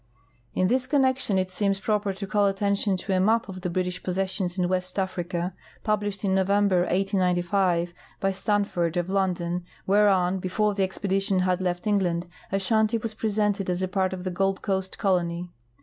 [0.55, 3.69] In this con nection it seems proper to call attention to a map of the"
[3.77, 5.53] British Possessions in ^^'est Africa,"
[5.85, 12.25] })ublished in November, 1895, by Stanford, of London, whereon, before the exi)edition had left England,
[12.51, 15.51] Ashanti was presented as a ])art of the Gold Coast colony.